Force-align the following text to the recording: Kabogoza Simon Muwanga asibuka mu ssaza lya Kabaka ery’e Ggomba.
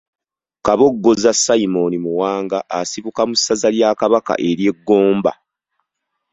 Kabogoza 0.65 1.31
Simon 1.43 1.93
Muwanga 2.05 2.57
asibuka 2.79 3.21
mu 3.29 3.35
ssaza 3.37 3.69
lya 3.75 3.89
Kabaka 3.99 4.33
ery’e 4.49 4.71
Ggomba. 4.77 5.31